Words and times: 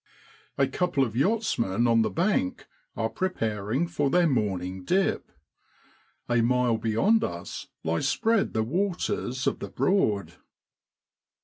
A 0.57 0.65
couple 0.65 1.03
of 1.03 1.15
yachtsmen 1.15 1.85
on 1.87 2.01
the 2.01 2.09
bank 2.09 2.65
are 2.97 3.07
preparing 3.07 3.87
for 3.87 4.09
their 4.09 4.25
morning 4.25 4.83
dip. 4.83 5.31
A 6.27 6.41
mile 6.41 6.79
beyond 6.79 7.23
us 7.23 7.67
lie 7.83 7.99
spread 7.99 8.53
the 8.53 8.63
waters 8.63 9.45
of 9.45 9.59
the 9.59 9.69
Broad. 9.69 10.33